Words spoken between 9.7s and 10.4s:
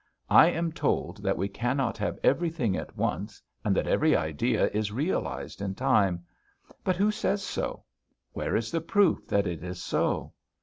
so?